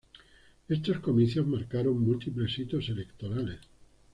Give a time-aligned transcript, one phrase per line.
[0.67, 3.59] Estos comicios marcaron múltiples hitos electorales.